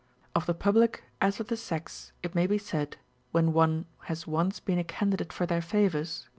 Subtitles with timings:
[0.33, 2.97] Of the public as of the sex it may be said,
[3.31, 6.27] when one has once been a candidate for their favours?